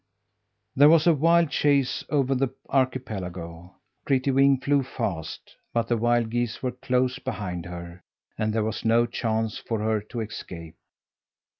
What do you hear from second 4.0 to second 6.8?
Prettywing flew fast, but the wild geese were